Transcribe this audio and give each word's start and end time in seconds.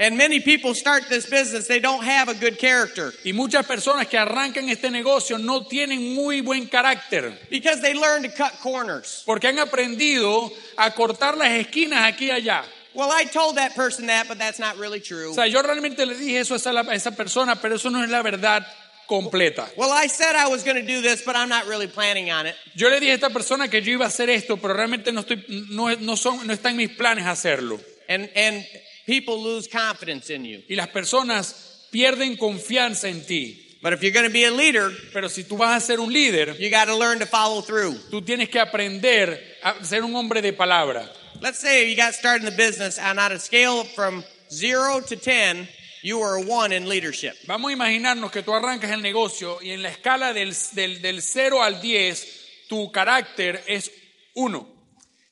And 0.00 0.16
many 0.16 0.40
people 0.40 0.74
start 0.74 1.10
this 1.10 1.28
business, 1.28 1.68
they 1.68 1.78
don't 1.78 2.02
have 2.02 2.30
a 2.30 2.34
good 2.34 2.58
character 2.58 3.12
Y 3.22 3.34
muchas 3.34 3.66
personas 3.66 4.08
que 4.08 4.18
arrancan 4.18 4.70
este 4.70 4.90
negocio 4.90 5.36
no 5.36 5.66
tienen 5.66 6.14
muy 6.14 6.40
buen 6.40 6.68
carácter 6.68 7.38
because 7.50 7.82
they 7.82 7.92
learn 7.92 8.22
to 8.22 8.30
cut 8.30 8.58
corners. 8.62 9.22
porque 9.26 9.46
han 9.46 9.58
aprendido 9.58 10.50
a 10.78 10.90
cortar 10.92 11.36
las 11.36 11.50
esquinas 11.50 12.10
aquí 12.10 12.28
y 12.28 12.30
allá. 12.30 12.64
Well, 12.94 13.10
I 13.12 13.24
told 13.24 13.56
that 13.56 13.76
person 13.76 14.06
that, 14.06 14.26
but 14.26 14.38
that's 14.38 14.58
not 14.58 14.78
really 14.78 15.00
true. 15.00 15.32
O 15.32 15.34
sea, 15.34 15.46
yo 15.46 15.60
realmente 15.60 16.06
le 16.06 16.14
dije 16.14 16.40
eso 16.40 16.54
a 16.54 16.94
esa, 16.94 17.10
persona, 17.12 17.60
pero 17.60 17.76
eso 17.76 17.90
no 17.90 18.02
es 18.02 18.08
la 18.08 18.22
verdad 18.22 18.66
completa. 19.06 19.68
Well, 19.76 19.92
I 19.92 20.06
said 20.08 20.34
I 20.34 20.48
was 20.48 20.64
going 20.64 20.76
to 20.76 20.86
do 20.86 21.02
this, 21.02 21.22
but 21.26 21.36
I'm 21.36 21.50
not 21.50 21.66
really 21.66 21.86
planning 21.86 22.30
on 22.30 22.46
it. 22.46 22.54
Yo 22.74 22.88
le 22.88 23.00
dije 23.00 23.12
a 23.12 23.14
esta 23.16 23.28
persona 23.28 23.68
que 23.68 23.82
yo 23.82 23.92
iba 23.92 24.06
a 24.06 24.08
hacer 24.08 24.30
esto, 24.30 24.56
pero 24.56 24.72
realmente 24.72 25.12
no, 25.12 25.20
estoy, 25.20 25.44
no, 25.68 25.94
no, 25.96 26.16
son, 26.16 26.46
no 26.46 26.54
está 26.54 26.70
en 26.70 26.78
mis 26.78 26.90
planes 26.90 27.26
hacerlo. 27.26 27.78
And 28.08 28.30
and 28.34 28.64
people 29.06 29.42
lose 29.42 29.68
confidence 29.68 30.30
in 30.30 30.44
you. 30.44 30.62
Y 30.68 30.76
las 30.76 30.88
personas 30.88 31.88
pierden 31.90 32.36
confianza 32.36 33.08
en 33.08 33.24
ti. 33.24 33.66
But 33.82 33.94
if 33.94 34.02
you're 34.02 34.12
going 34.12 34.26
to 34.26 34.32
be 34.32 34.44
a 34.44 34.50
leader, 34.50 34.90
Pero 35.12 35.28
si 35.28 35.44
tú 35.44 35.56
vas 35.56 35.82
a 35.82 35.86
ser 35.86 36.00
un 36.00 36.12
líder, 36.12 36.54
you 36.58 36.70
got 36.70 36.86
to 36.86 36.96
learn 36.96 37.18
to 37.20 37.26
follow 37.26 37.62
through. 37.62 37.94
tú 38.10 38.20
tienes 38.22 38.50
que 38.50 38.60
aprender 38.60 39.40
a 39.62 39.82
ser 39.82 40.04
un 40.04 40.14
hombre 40.14 40.42
de 40.42 40.52
palabra. 40.52 41.08
Let's 41.40 41.58
say 41.58 41.88
you 41.88 41.96
got 41.96 42.12
started 42.12 42.46
in 42.46 42.50
the 42.50 42.56
business, 42.56 42.98
and 42.98 43.18
on 43.18 43.32
a 43.32 43.38
scale 43.38 43.84
from 43.84 44.22
zero 44.50 45.00
to 45.00 45.16
ten, 45.16 45.66
you 46.02 46.18
were 46.18 46.36
a 46.36 46.42
one 46.42 46.72
in 46.72 46.88
leadership. 46.88 47.34
Vamos 47.46 47.70
a 47.70 47.72
imaginarnos 47.72 48.30
que 48.30 48.42
tú 48.42 48.52
arrancas 48.52 48.90
el 48.90 49.00
negocio 49.00 49.58
y 49.62 49.70
en 49.70 49.82
la 49.82 49.88
escala 49.88 50.34
del, 50.34 50.54
del, 50.74 51.00
del 51.00 51.22
0 51.22 51.62
al 51.62 51.80
10, 51.80 52.66
tu 52.68 52.92
carácter 52.92 53.62
es 53.66 53.90
1. 54.34 54.79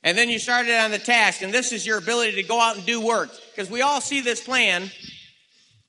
And 0.04 0.16
then 0.16 0.28
you 0.30 0.38
started 0.38 0.74
on 0.78 0.90
the 0.92 0.98
task, 0.98 1.42
and 1.42 1.52
this 1.52 1.72
is 1.72 1.84
your 1.84 1.98
ability 1.98 2.40
to 2.40 2.42
go 2.44 2.60
out 2.60 2.76
and 2.76 2.86
do 2.86 3.00
work. 3.00 3.30
Because 3.50 3.68
we 3.70 3.82
all 3.82 4.00
see 4.00 4.20
this 4.20 4.40
plan, 4.40 4.90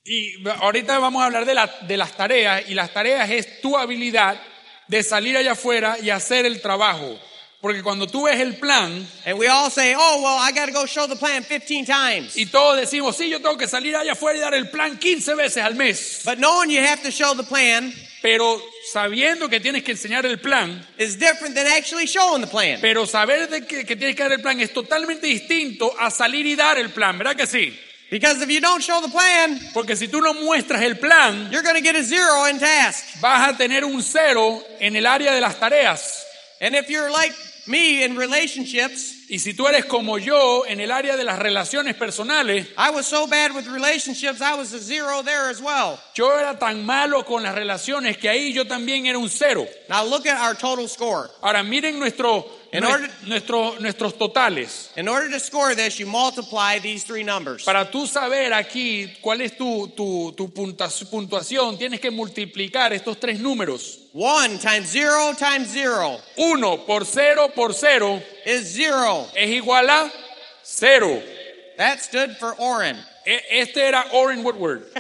Y 0.06 0.34
ahorita 0.62 0.98
vamos 1.00 1.22
a 1.22 1.26
hablar 1.28 1.46
de, 1.46 1.54
la- 1.54 1.70
de 1.88 1.96
las 1.98 2.16
tareas 2.18 2.64
y 2.68 2.74
las 2.74 2.92
tareas 2.92 3.30
es 3.30 3.62
tu 3.62 3.78
habilidad 3.78 4.40
de 4.88 5.04
salir 5.04 5.38
allá 5.38 5.52
afuera 5.52 5.98
y 6.02 6.10
hacer 6.10 6.46
el 6.48 6.62
trabajo. 6.62 7.20
Porque 7.62 7.84
cuando 7.84 8.08
tú 8.08 8.24
ves 8.24 8.40
el 8.40 8.56
plan 8.58 9.06
and 9.26 9.38
we 9.38 9.48
all 9.48 9.70
say, 9.70 9.94
oh, 9.96 10.22
well, 10.24 10.38
I 10.40 10.52
got 10.54 10.66
to 10.68 10.72
go 10.72 10.86
show 10.88 11.06
the 11.06 11.18
plan 11.18 11.44
15 11.44 11.86
times. 11.86 12.36
y 12.38 12.46
todos 12.46 12.78
decimos, 12.80 13.18
sí, 13.18 13.30
yo 13.30 13.40
tengo 13.40 13.58
que 13.58 13.68
salir 13.68 13.96
allá 13.96 14.14
afuera 14.14 14.38
y 14.38 14.42
dar 14.42 14.54
el 14.56 14.70
plan 14.72 14.98
15 14.98 15.36
veces 15.36 15.58
al 15.64 15.76
mes. 15.76 16.24
But 16.26 16.40
knowing 16.40 16.72
you 16.72 16.80
have 16.82 17.04
to 17.04 17.12
show 17.12 17.36
the 17.36 17.44
plan 17.44 17.94
Pero 18.22 18.62
sabiendo 18.92 19.48
que 19.48 19.60
tienes 19.62 19.84
que 19.84 19.92
enseñar 19.92 20.26
el 20.26 20.40
plan, 20.40 20.86
is 20.98 21.18
different 21.18 21.56
than 21.56 21.68
actually 21.68 22.06
showing 22.06 22.42
the 22.42 22.48
plan. 22.48 22.80
pero 22.82 23.06
saber 23.06 23.48
de 23.50 23.66
que, 23.66 23.86
que 23.86 23.96
tienes 23.96 24.16
que 24.16 24.24
dar 24.24 24.34
el 24.34 24.42
plan 24.42 24.60
es 24.60 24.74
totalmente 24.74 25.26
distinto 25.28 25.94
a 25.98 26.12
salir 26.12 26.46
y 26.46 26.56
dar 26.56 26.78
el 26.78 26.90
plan, 26.90 27.18
¿verdad 27.18 27.36
que 27.36 27.48
sí? 27.48 27.78
Because 28.12 28.42
if 28.42 28.50
you 28.50 28.60
don't 28.60 28.82
show 28.82 29.02
the 29.02 29.10
plan, 29.10 29.60
Porque 29.74 29.96
si 29.96 30.08
tú 30.08 30.20
no 30.20 30.34
muestras 30.34 30.82
el 30.82 30.98
plan, 30.98 31.50
you're 31.52 31.62
going 31.62 31.76
to 31.76 31.82
get 31.82 31.96
a 31.96 32.04
zero 32.04 32.48
in 32.48 32.58
task. 32.60 33.22
vas 33.22 33.50
a 33.50 33.56
tener 33.58 33.86
un 33.86 34.02
cero 34.02 34.64
en 34.80 34.96
el 34.96 35.06
área 35.06 35.32
de 35.34 35.40
las 35.40 35.60
tareas. 35.60 36.26
And 36.60 36.76
if 36.76 36.90
you're 36.90 37.12
like 37.12 37.34
me 37.68 38.04
in 38.04 38.18
relationships, 38.18 39.14
Y 39.32 39.38
si 39.38 39.54
tú 39.54 39.68
eres 39.68 39.86
como 39.86 40.18
yo 40.18 40.66
en 40.66 40.80
el 40.80 40.92
área 40.92 41.16
de 41.16 41.24
las 41.24 41.38
relaciones 41.38 41.96
personales, 41.96 42.66
I 42.78 42.90
was 42.90 43.06
so 43.06 43.28
bad 43.28 43.52
with 43.54 43.68
relationships, 43.68 44.42
I 44.42 44.56
was 44.56 44.74
a 44.74 44.80
zero 44.80 45.22
there 45.24 45.50
as 45.52 45.62
well. 45.62 46.00
yo 46.16 46.36
era 46.38 46.58
tan 46.58 46.84
malo 46.84 47.24
con 47.24 47.44
las 47.44 47.54
relaciones 47.54 48.18
que 48.18 48.28
ahí 48.28 48.52
yo 48.54 48.66
también 48.66 49.06
era 49.06 49.20
un 49.20 49.30
cero. 49.30 49.68
Now 49.88 50.04
look 50.04 50.28
at 50.28 50.40
our 50.42 50.56
total 50.58 50.88
score. 50.90 51.30
Ahora 51.44 51.62
miren 51.64 52.00
nuestro, 52.00 52.44
orden- 52.74 53.12
nuestro- 53.28 53.76
nuestros 53.80 54.18
totales. 54.18 54.90
In 54.98 55.08
order 55.08 55.30
to 55.30 55.40
score 55.40 55.76
this, 55.76 56.00
you 56.00 56.08
multiply 56.08 56.80
these 56.80 57.04
three 57.04 57.24
numbers. 57.24 57.64
Para 57.64 57.90
tú 57.92 58.08
saber 58.08 58.52
aquí 58.52 59.16
cuál 59.22 59.42
es 59.42 59.56
tu, 59.56 59.90
tu, 59.96 60.34
tu 60.36 60.52
puntuación, 60.52 61.78
tienes 61.78 62.00
que 62.00 62.10
multiplicar 62.10 62.94
estos 62.94 63.20
tres 63.20 63.40
números. 63.40 64.00
One 64.12 64.58
times 64.58 64.90
zero 64.90 65.36
times 65.38 65.70
zero 65.72 66.20
Uno 66.36 66.84
por 66.88 67.06
cero 67.06 67.52
por 67.56 67.76
cero 67.76 68.20
is 68.50 68.68
zero. 68.74 69.28
es 69.36 69.50
igual 69.50 69.90
a 69.90 70.12
cero. 70.64 71.22
That 71.78 72.02
stood 72.02 72.36
for 72.38 72.54
Oren. 72.60 72.98
E- 73.26 73.62
Este 73.62 73.78
era 73.78 74.04
Oren 74.14 74.44
Woodward. 74.44 74.86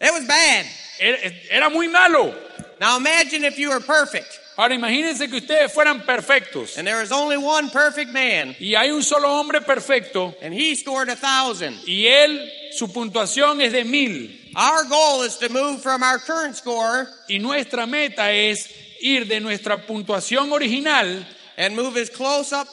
It 0.00 0.12
was 0.12 0.26
bad. 0.26 0.66
Era, 1.00 1.18
era 1.50 1.70
muy 1.70 1.88
malo. 1.88 2.34
Now 2.80 2.96
imagine 2.98 3.44
if 3.44 3.58
you 3.58 3.70
were 3.70 3.80
perfect 3.80 4.40
Ahora 4.56 4.74
imagínense 4.74 5.28
que 5.28 5.38
ustedes 5.40 5.72
fueran 5.72 6.04
perfectos 6.06 6.76
and 6.78 6.86
there 6.86 7.00
was 7.00 7.10
only 7.10 7.36
one 7.36 7.70
perfect 7.70 8.10
man 8.12 8.54
y 8.60 8.74
hay 8.76 8.90
un 8.90 9.02
solo 9.02 9.28
hombre 9.28 9.60
perfecto 9.60 10.32
and 10.42 10.54
he 10.54 10.76
scored 10.76 11.08
a 11.08 11.16
thousand. 11.16 11.76
y 11.88 12.06
él, 12.06 12.48
su 12.72 12.86
puntuación 12.88 13.60
es 13.60 13.72
de 13.72 13.82
mil. 13.84 14.30
Our 14.54 14.84
goal 14.84 15.22
is 15.22 15.38
to 15.38 15.48
move 15.48 15.82
from 15.82 16.02
our 16.04 16.18
current 16.18 16.54
score 16.54 17.08
Y 17.28 17.38
nuestra 17.38 17.86
meta 17.86 18.30
es 18.32 18.68
ir 19.00 19.26
de 19.26 19.40
nuestra 19.40 19.76
puntuación 19.86 20.52
original 20.52 21.26
and 21.56 21.74
move 21.76 21.96
as 21.96 22.10
close 22.10 22.52
up 22.52 22.68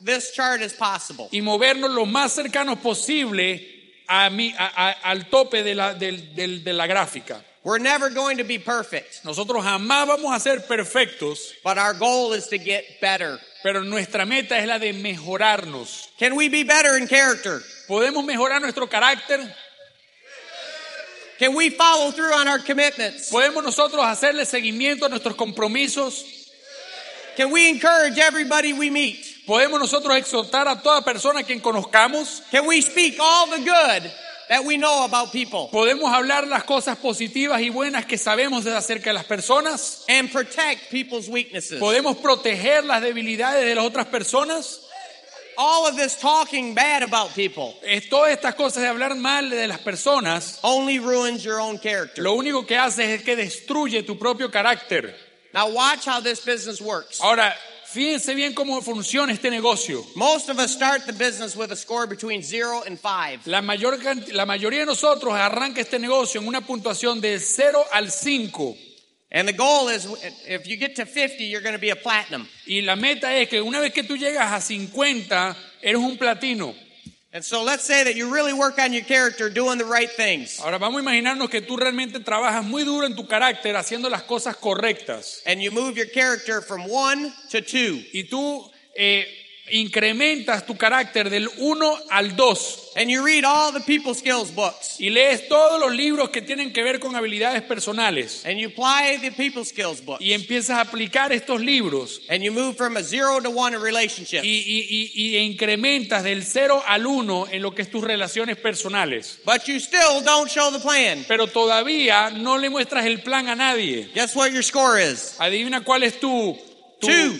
this 0.00 0.32
chart 0.32 0.60
as 0.62 0.72
possible. 0.72 1.28
y 1.32 1.40
movernos 1.40 1.90
lo 1.90 2.04
más 2.06 2.32
cercanos 2.32 2.78
posible 2.80 3.60
a 4.08 4.30
mi- 4.30 4.54
a- 4.58 4.72
a- 4.90 5.10
al 5.10 5.28
tope 5.28 5.62
de 5.62 5.74
la, 5.74 5.94
del- 5.94 6.34
del- 6.34 6.62
de 6.64 6.72
la 6.72 6.86
gráfica. 6.86 7.42
We're 7.64 7.78
never 7.80 8.10
going 8.10 8.36
to 8.38 8.44
be 8.44 8.60
perfect, 8.60 9.24
Nosotros 9.24 9.64
jamás 9.64 10.06
vamos 10.06 10.32
a 10.32 10.38
ser 10.38 10.60
perfectos, 10.60 11.52
but 11.64 11.78
our 11.78 11.94
goal 11.94 12.32
is 12.32 12.46
to 12.48 12.58
get 12.58 12.84
better. 13.00 13.40
pero 13.64 13.82
nuestra 13.82 14.24
meta 14.24 14.56
es 14.58 14.66
la 14.68 14.78
de 14.78 14.92
mejorarnos. 14.92 16.08
Can 16.20 16.36
we 16.36 16.48
be 16.48 16.62
better 16.62 16.96
in 16.96 17.08
character? 17.08 17.60
¿Podemos 17.88 18.24
mejorar 18.24 18.60
nuestro 18.60 18.86
carácter? 18.88 19.40
Can 21.40 21.54
we 21.54 21.70
follow 21.70 22.12
through 22.12 22.32
on 22.32 22.46
our 22.48 22.60
commitments? 22.60 23.30
¿Podemos 23.30 23.62
nosotros 23.64 24.00
hacerle 24.06 24.46
seguimiento 24.46 25.04
a 25.04 25.08
nuestros 25.08 25.34
compromisos? 25.34 26.24
Can 27.36 27.50
we 27.50 27.68
encourage 27.68 28.18
everybody 28.18 28.72
we 28.72 28.90
meet? 28.90 29.18
¿Podemos 29.46 29.78
nosotros 29.78 30.16
exhortar 30.16 30.66
a 30.68 30.80
toda 30.82 31.02
persona 31.02 31.40
a 31.40 31.42
quien 31.44 31.60
conozcamos? 31.60 32.42
Can 32.50 32.66
we 32.66 32.80
speak 32.80 33.18
all 33.20 33.46
the 33.48 33.58
good 33.58 34.10
that 34.48 34.64
we 34.64 34.76
know 34.76 35.04
about 35.04 35.32
people 35.32 35.68
¿Podemos 35.70 36.10
hablar 36.12 36.46
las 36.46 36.64
cosas 36.64 36.96
positivas 36.96 37.60
y 37.60 37.68
buenas 37.68 38.06
que 38.06 38.16
sabemos 38.16 38.64
de 38.64 38.74
acerca 38.74 39.10
de 39.10 39.14
las 39.14 39.24
personas? 39.24 40.04
and 40.08 40.32
protect 40.32 40.90
people's 40.90 41.28
weaknesses? 41.28 41.78
¿Podemos 41.78 42.16
proteger 42.16 42.84
las 42.84 43.02
debilidades 43.02 43.64
de 43.66 43.74
las 43.74 43.84
otras 43.84 44.06
personas? 44.06 44.80
All 45.58 45.86
of 45.86 45.96
this 45.96 46.16
talking 46.18 46.74
bad 46.74 47.02
about 47.02 47.34
people 47.34 47.74
Es 47.82 48.10
todas 48.10 48.32
estas 48.32 48.54
cosas 48.56 48.82
de 48.82 48.88
hablar 48.88 49.14
mal 49.16 49.48
de 49.48 49.66
las 49.66 49.78
personas, 49.78 50.58
only 50.62 50.98
ruins 50.98 51.42
your 51.42 51.60
own 51.60 51.78
character. 51.78 52.22
lo 52.22 52.34
único 52.34 52.66
que 52.66 52.76
hace 52.76 53.14
es 53.14 53.22
que 53.22 53.36
destruye 53.36 54.02
tu 54.02 54.18
propio 54.18 54.50
carácter. 54.50 55.25
Now 55.56 55.70
watch 55.70 56.04
how 56.04 56.20
this 56.20 56.44
business 56.44 56.82
works. 56.82 57.18
Ahora, 57.22 57.54
fíjense 57.86 58.34
bien 58.34 58.52
cómo 58.52 58.82
funciona 58.82 59.32
este 59.32 59.50
negocio. 59.50 60.04
Most 60.14 60.50
of 60.50 60.58
us 60.58 60.70
start 60.70 61.06
the 61.06 61.14
business 61.14 61.56
with 61.56 61.72
a 61.72 61.76
score 61.76 62.06
between 62.06 62.42
0 62.42 62.82
and 62.86 63.00
5. 63.00 63.46
La, 63.46 63.62
mayor, 63.62 63.96
la 64.34 64.44
mayoría 64.44 64.80
de 64.80 64.86
nosotros 64.86 65.32
arranca 65.32 65.80
este 65.80 65.98
negocio 65.98 66.42
en 66.42 66.46
una 66.46 66.60
puntuación 66.60 67.22
de 67.22 67.38
0 67.38 67.82
al 67.90 68.10
5. 68.10 68.76
And 69.32 69.48
the 69.48 69.54
goal 69.54 69.88
is 69.88 70.06
if 70.46 70.66
you 70.66 70.76
get 70.76 70.96
to 70.96 71.06
50, 71.06 71.44
you're 71.44 71.62
going 71.62 71.74
to 71.74 71.80
be 71.80 71.88
a 71.88 71.96
platinum. 71.96 72.46
Y 72.66 72.82
la 72.82 72.94
meta 72.94 73.34
es 73.34 73.48
que 73.48 73.62
una 73.62 73.80
vez 73.80 73.94
que 73.94 74.02
tú 74.02 74.18
llegas 74.18 74.52
a 74.52 74.60
50, 74.60 75.56
eres 75.80 76.00
un 76.02 76.18
platino. 76.18 76.74
And 77.36 77.44
so 77.44 77.62
let's 77.62 77.84
say 77.84 78.02
that 78.02 78.16
you 78.16 78.32
really 78.32 78.54
work 78.54 78.78
on 78.78 78.94
your 78.94 79.04
character 79.04 79.50
doing 79.50 79.76
the 79.76 79.84
right 79.84 80.10
things. 80.10 80.58
Ahora 80.58 80.78
vamos 80.78 81.02
a 81.02 81.02
imaginarnos 81.02 81.50
que 81.50 81.60
tú 81.60 81.76
realmente 81.76 82.18
trabajas 82.20 82.64
muy 82.64 82.82
duro 82.82 83.04
en 83.04 83.14
tu 83.14 83.26
carácter 83.26 83.76
haciendo 83.76 84.08
las 84.08 84.22
cosas 84.22 84.56
correctas. 84.56 85.42
And 85.44 85.60
you 85.60 85.70
move 85.70 85.98
your 85.98 86.06
character 86.06 86.62
from 86.62 86.88
1 86.88 87.34
to 87.50 87.60
2. 87.60 88.06
Y 88.14 88.22
tú 88.30 88.70
eh, 88.94 89.26
incrementas 89.70 90.64
tu 90.66 90.76
carácter 90.76 91.30
del 91.30 91.48
1 91.58 91.98
al 92.10 92.36
2. 92.36 92.82
And 92.96 93.10
you 93.10 93.22
read 93.24 93.44
all 93.44 93.72
the 93.72 93.80
people 93.80 94.14
skills 94.14 94.50
books. 94.54 94.98
Y 94.98 95.10
lees 95.10 95.48
todos 95.48 95.78
los 95.78 95.92
libros 95.94 96.30
que 96.30 96.40
tienen 96.40 96.72
que 96.72 96.82
ver 96.82 96.98
con 96.98 97.14
habilidades 97.14 97.62
personales. 97.62 98.44
And 98.46 98.58
you 98.58 98.68
apply 98.68 99.18
the 99.20 99.32
people 99.32 99.64
skills 99.64 100.00
book. 100.04 100.18
Y 100.20 100.32
empiezas 100.32 100.78
a 100.78 100.80
aplicar 100.82 101.32
estos 101.32 101.60
libros. 101.60 102.22
And 102.30 102.42
you 102.42 102.52
move 102.52 102.76
from 102.76 102.96
a 102.96 103.02
0 103.02 103.40
to 103.42 103.50
1 103.50 103.74
in 103.74 103.82
relationships. 103.82 104.44
Y, 104.44 104.64
y- 104.66 104.86
y- 104.88 105.10
y 105.14 105.36
incrementas 105.38 106.22
del 106.24 106.42
0 106.44 106.82
al 106.86 107.06
1 107.06 107.48
en 107.50 107.60
lo 107.62 107.74
que 107.74 107.82
es 107.82 107.90
tus 107.90 108.02
relaciones 108.02 108.56
personales. 108.56 109.40
But 109.44 109.64
you 109.66 109.78
still 109.78 110.22
don't 110.24 110.48
show 110.50 110.70
the 110.72 110.80
plan. 110.80 111.24
Pero 111.28 111.46
todavía 111.48 112.30
no 112.30 112.56
le 112.56 112.70
muestras 112.70 113.04
el 113.04 113.20
plan 113.22 113.48
a 113.48 113.54
nadie. 113.54 114.08
Guess 114.14 114.34
what 114.34 114.52
your 114.52 114.64
score 114.64 114.98
is? 114.98 115.34
Adivina 115.38 115.82
cuál 115.84 116.02
es 116.04 116.18
tu, 116.18 116.56
tu, 117.00 117.06
Two 117.08 117.34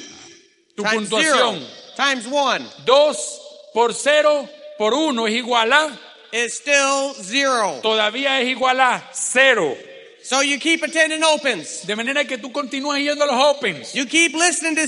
tu 0.75 0.83
puntuación. 0.83 1.61
0 1.61 1.86
times 1.97 2.27
1 2.27 2.71
2 2.85 3.43
por 3.73 3.95
0 3.95 4.49
por 4.79 4.95
1 4.95 5.27
es 5.27 5.35
igual 5.35 5.73
a, 5.73 5.89
is 6.33 6.55
still 6.55 7.15
0. 7.15 7.81
todavía 7.83 8.41
es 8.41 8.49
igual 8.49 8.81
a 8.81 9.11
0. 9.13 9.96
So 10.27 10.41
you 10.41 10.59
keep 10.59 10.83
attending 10.83 11.23
opens. 11.23 11.87
De 11.87 11.95
manera 11.95 12.25
que 12.25 12.37
tú 12.37 12.51
continúas 12.51 12.99
yendo 12.99 13.23
a 13.23 13.27
los 13.27 13.57
opens. 13.57 13.95
You 13.95 14.07
keep 14.07 14.35
listening 14.35 14.75
to 14.75 14.83
Y 14.83 14.87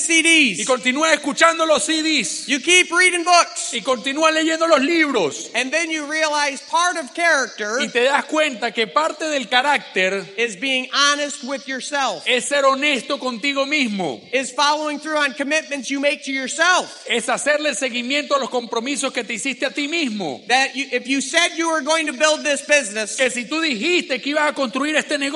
CDs. 0.57 0.67
continúas 0.67 1.13
escuchando 1.13 1.65
los 1.65 1.85
CDs. 1.85 2.49
You 2.49 2.59
keep 2.59 2.91
reading 2.91 3.23
books. 3.23 3.73
Y 3.73 3.81
continúas 3.83 4.35
leyendo 4.35 4.67
los 4.67 4.81
libros. 4.81 5.49
And 5.55 5.71
then 5.73 5.93
you 5.93 6.07
realize 6.11 6.61
part 6.69 6.97
of 6.97 7.15
character 7.15 7.79
Y 7.81 7.87
te 7.87 8.03
das 8.03 8.25
cuenta 8.25 8.73
que 8.73 8.89
parte 8.89 9.27
del 9.29 9.49
carácter 9.49 10.25
is 10.37 10.57
being 10.59 10.89
honest 10.93 11.45
with 11.45 11.69
yourself. 11.69 12.25
es 12.27 12.47
ser 12.47 12.65
honesto 12.65 13.19
contigo 13.21 13.65
mismo. 13.65 14.21
Is 14.33 14.53
following 14.53 14.99
through 14.99 15.19
on 15.19 15.35
commitments 15.35 15.89
you 15.89 16.01
make 16.01 16.25
to 16.25 16.33
yourself. 16.33 17.07
Es 17.09 17.29
hacerle 17.29 17.77
seguimiento 17.77 18.35
a 18.35 18.41
los 18.41 18.51
compromisos 18.51 19.13
que 19.13 19.23
te 19.23 19.35
hiciste 19.35 19.67
a 19.67 19.71
ti 19.71 19.87
mismo. 19.87 20.43
That 20.49 20.75
you, 20.75 20.87
if 20.91 21.07
you 21.07 21.21
said 21.21 21.53
you 21.57 21.71
were 21.71 21.83
going 21.83 22.07
to 22.07 22.13
build 22.13 22.43
this 22.43 22.63
business, 22.67 23.15
Que 23.17 23.31
si 23.31 23.45
tú 23.45 23.61
dijiste 23.61 24.21
que 24.21 24.31
ibas 24.31 24.51
a 24.51 24.53
construir 24.53 24.97
este 24.97 25.17
negocio, 25.17 25.28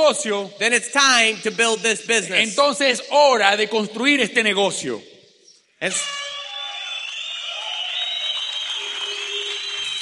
then 0.58 0.72
it's 0.72 0.90
time 0.92 1.36
to 1.42 1.50
build 1.50 1.80
this 1.80 2.06
business. 2.06 2.40
entonces 2.48 3.00
es 3.00 3.02
hora 3.10 3.56
de 3.56 3.68
construir 3.68 4.20
este 4.20 4.42
negocio. 4.42 5.00
And, 5.80 5.92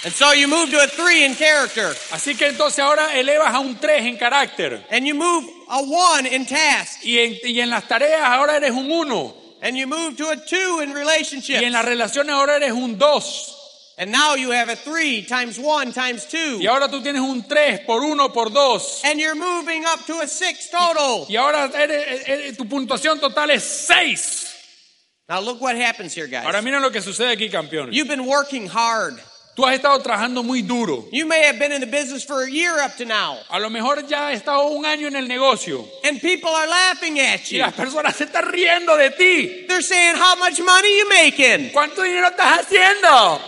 and 0.05 0.13
so 0.15 0.33
you 0.33 0.49
move 0.49 0.71
to 0.71 0.83
a 0.83 0.87
three 0.87 1.25
in 1.25 1.35
character, 1.35 1.95
Así 2.13 2.35
que 2.37 2.47
entonces 2.49 2.79
ahora 2.79 3.15
elevas 3.19 3.55
a 3.55 3.61
un 3.61 3.79
3 3.79 4.07
en 4.07 4.17
carácter. 4.17 4.83
and 4.91 5.07
you 5.07 5.15
move 5.15 5.45
a 5.69 5.79
one 5.83 6.27
in 6.27 6.47
task, 6.47 7.05
Y 7.05 7.19
en, 7.19 7.37
y 7.45 7.61
en 7.61 7.69
las 7.71 7.87
tareas 7.87 8.23
ahora 8.23 8.57
eres 8.57 8.71
un 8.73 8.91
1. 8.91 9.35
and 9.63 9.77
you 9.77 9.87
move 9.87 10.17
to 10.17 10.31
a 10.31 10.37
two 10.37 10.81
in 10.83 10.91
Y 10.91 10.95
relationships. 10.95 11.63
en 11.63 11.73
las 11.73 11.85
relaciones 11.85 12.33
ahora 12.35 12.57
eres 12.57 12.73
un 12.73 12.97
2. 12.99 13.57
And 14.01 14.11
now 14.11 14.35
you 14.35 14.51
have 14.53 14.71
a 14.71 14.77
three 14.77 15.21
times 15.27 15.59
one 15.59 15.93
times 15.93 16.25
two. 16.25 16.59
Y 16.59 16.67
ahora 16.67 16.89
tú 16.89 17.03
tienes 17.03 17.21
un 17.21 17.43
3 17.47 17.81
por 17.87 18.03
1 18.03 18.33
por 18.33 18.49
2. 18.49 19.03
And 19.05 19.21
you're 19.21 19.35
moving 19.35 19.85
up 19.85 20.07
to 20.07 20.21
a 20.23 20.27
six 20.27 20.71
total. 20.71 21.27
Y 21.29 21.37
ahora 21.37 21.71
eres- 21.75 22.27
eres- 22.27 22.57
tu 22.57 22.65
puntuación 22.65 23.21
total 23.21 23.51
es 23.51 23.63
6. 23.63 24.47
Now 25.29 25.41
look 25.41 25.61
what 25.61 25.77
happens 25.77 26.15
here, 26.15 26.27
guys. 26.29 26.47
Ahora 26.47 26.63
miren 26.63 26.81
lo 26.81 26.91
que 26.91 27.03
sucede 27.03 27.31
aquí, 27.37 27.51
campeón. 27.51 27.93
You've 27.93 28.09
been 28.09 28.25
working 28.27 28.67
hard. 28.69 29.21
Tú 29.55 29.67
has 29.67 29.75
estado 29.79 29.99
trabajando 30.03 30.43
muy 30.43 30.63
duro. 30.63 31.07
You 31.13 31.27
may 31.27 31.43
have 31.45 31.59
been 31.59 31.71
in 31.73 31.83
the 31.83 31.87
business 31.87 32.25
for 32.25 32.43
a 32.45 32.51
year 32.51 32.81
up 32.81 32.97
to 32.97 33.05
now. 33.05 33.37
A 33.51 33.61
lo 33.61 33.69
mejor 33.69 34.01
ya 34.09 34.29
has 34.31 34.41
estado 34.41 34.69
un 34.71 34.87
año 34.87 35.09
en 35.09 35.17
el 35.17 35.29
negocio. 35.29 35.87
And 36.05 36.19
people 36.23 36.49
are 36.49 36.67
laughing 36.67 37.21
at 37.21 37.51
you. 37.51 37.59
Y 37.59 37.61
las 37.61 37.75
personas 37.75 38.17
se 38.17 38.25
están 38.25 38.45
riendo 38.51 38.97
de 38.97 39.11
ti. 39.11 39.67
They're 39.69 39.83
saying, 39.83 40.17
How 40.17 40.37
much 40.37 40.59
money 40.59 40.99
you 41.01 41.09
making? 41.11 41.71
¿Cuánto 41.73 42.03
dinero 42.03 42.29
estás 42.29 42.61
haciendo? 42.67 43.41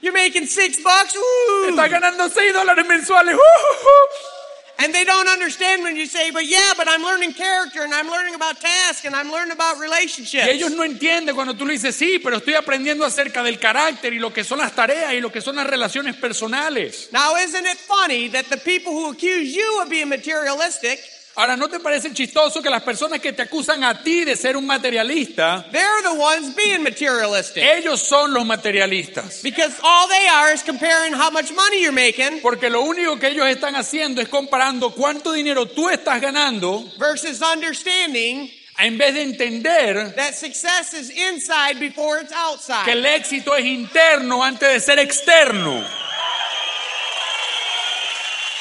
You're 0.00 0.12
making 0.12 0.46
six 0.46 0.82
bucks? 0.82 1.16
Ooh. 1.16 1.68
Estás 1.70 1.90
ganando 1.90 2.28
6 2.28 2.52
dólares 2.52 2.86
mensuales. 2.86 3.34
¡Uh, 3.34 3.38
uh, 3.38 3.40
uh! 3.40 4.36
And 4.78 4.92
they 4.94 5.04
don't 5.04 5.26
understand 5.26 5.82
when 5.82 5.96
you 5.96 6.04
say, 6.04 6.30
But 6.30 6.44
yeah, 6.44 6.74
but 6.76 6.86
I'm 6.86 7.02
learning 7.02 7.32
character 7.32 7.82
and 7.82 7.94
I'm 7.94 8.08
learning 8.10 8.34
about 8.34 8.60
task 8.60 9.06
and 9.06 9.16
I'm 9.16 9.32
learning 9.32 9.52
about 9.52 9.78
Y 9.78 9.82
relationships. 9.82 10.46
ellos 10.48 10.70
no 10.72 10.84
entienden 10.84 11.34
cuando 11.34 11.54
tú 11.54 11.64
le 11.64 11.72
dices, 11.72 11.96
sí, 11.96 12.18
pero 12.22 12.36
estoy 12.36 12.52
aprendiendo 12.54 13.06
acerca 13.06 13.42
del 13.42 13.58
carácter 13.58 14.12
y 14.12 14.18
lo 14.18 14.34
que 14.34 14.44
son 14.44 14.58
las 14.58 14.74
tareas 14.74 15.14
y 15.14 15.20
lo 15.22 15.32
que 15.32 15.40
son 15.40 15.56
las 15.56 15.66
relaciones 15.66 16.14
personales. 16.16 17.08
Now, 17.10 17.34
isn't 17.36 17.64
it 17.66 17.78
funny 17.78 18.28
that 18.28 18.50
the 18.50 18.58
people 18.58 18.92
who 18.92 19.10
accuse 19.12 19.54
you 19.56 19.80
of 19.80 19.88
being 19.88 20.10
materialistic, 20.10 21.00
Ahora, 21.38 21.54
¿no 21.54 21.68
te 21.68 21.80
parece 21.80 22.10
chistoso 22.14 22.62
que 22.62 22.70
las 22.70 22.82
personas 22.82 23.20
que 23.20 23.30
te 23.34 23.42
acusan 23.42 23.84
a 23.84 24.02
ti 24.02 24.24
de 24.24 24.36
ser 24.36 24.56
un 24.56 24.64
materialista, 24.64 25.66
they're 25.70 26.02
the 26.02 26.18
ones 26.18 26.56
being 26.56 26.82
materialistic? 26.82 27.62
ellos 27.62 28.00
son 28.00 28.32
los 28.32 28.46
materialistas? 28.46 29.42
Because 29.42 29.74
all 29.82 30.08
they 30.08 30.26
are 30.28 30.54
is 30.54 30.62
comparing 30.62 31.12
how 31.12 31.30
much 31.30 31.52
money 31.52 31.82
you're 31.82 31.92
making 31.92 32.40
Porque 32.40 32.70
lo 32.70 32.80
único 32.80 33.18
que 33.18 33.28
ellos 33.28 33.46
están 33.48 33.76
haciendo 33.76 34.22
es 34.22 34.28
comparando 34.30 34.94
cuánto 34.94 35.32
dinero 35.32 35.66
tú 35.66 35.90
estás 35.90 36.22
ganando 36.22 36.90
versus 36.98 37.42
understanding 37.42 38.50
en 38.78 38.96
vez 38.96 39.12
de 39.12 39.22
entender 39.22 40.14
that 40.16 40.34
success 40.34 40.94
is 40.94 41.10
inside 41.10 41.78
before 41.78 42.18
it's 42.18 42.30
que 42.30 42.38
outside. 42.38 42.88
el 42.90 43.04
éxito 43.04 43.54
es 43.54 43.66
interno 43.66 44.42
antes 44.42 44.72
de 44.72 44.80
ser 44.80 44.98
externo. 44.98 45.84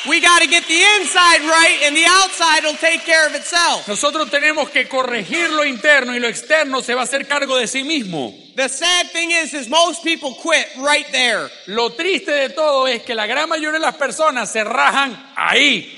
We 0.08 0.22
got 0.22 0.42
to 0.42 0.48
get 0.48 0.68
the 0.68 0.82
inside 1.00 1.42
right 1.42 1.80
and 1.84 1.96
the 1.96 2.06
outside 2.06 2.64
will 2.64 2.78
take 2.78 3.06
care 3.06 3.26
of 3.28 3.34
itself. 3.34 3.88
Nosotros 3.88 4.30
tenemos 4.30 4.70
que 4.70 4.88
corregir 4.88 5.50
lo 5.50 5.66
interno 5.66 6.16
y 6.16 6.20
lo 6.20 6.28
externo 6.28 6.82
se 6.82 6.94
va 6.94 7.02
a 7.02 7.04
hacer 7.06 7.28
cargo 7.28 7.58
de 7.58 7.68
sí 7.68 7.84
mismo. 7.84 8.34
The 8.56 8.70
sad 8.70 9.12
thing 9.12 9.32
is 9.32 9.54
is 9.54 9.68
most 9.68 10.04
people 10.04 10.34
quit 10.36 10.68
right 10.78 11.06
there. 11.12 11.50
Lo 11.68 11.90
triste 11.90 12.32
de 12.32 12.50
todo 12.50 12.88
es 12.88 13.02
que 13.04 13.16
la 13.16 13.26
gran 13.26 13.50
mayoría 13.50 13.80
de 13.80 13.86
las 13.86 13.96
personas 13.96 14.52
se 14.52 14.64
rajan 14.64 15.34
ahí. 15.36 15.95